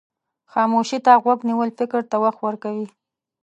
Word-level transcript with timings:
خاموشي 0.51 0.99
ته 1.05 1.11
غوږ 1.23 1.39
نیول 1.49 1.69
فکر 1.79 2.01
ته 2.11 2.15
وخت 2.23 2.39
ورکوي. 2.43 2.87